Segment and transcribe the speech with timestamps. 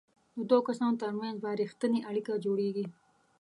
[0.35, 2.85] د دوو کسانو ترمنځ به ریښتینې اړیکه جوړیږي.